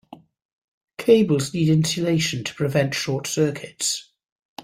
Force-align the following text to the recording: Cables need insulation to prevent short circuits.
Cables 0.97 1.53
need 1.53 1.69
insulation 1.69 2.43
to 2.45 2.55
prevent 2.55 2.95
short 2.95 3.27
circuits. 3.27 4.11